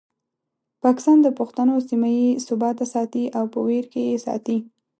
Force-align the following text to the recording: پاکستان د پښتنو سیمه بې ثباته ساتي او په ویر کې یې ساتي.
پاکستان 0.83 1.17
د 1.23 1.27
پښتنو 1.39 1.75
سیمه 1.89 2.09
بې 2.17 2.27
ثباته 2.45 2.85
ساتي 2.93 3.23
او 3.37 3.45
په 3.53 3.59
ویر 3.67 3.85
کې 3.91 4.01
یې 4.09 4.17
ساتي. 4.25 4.57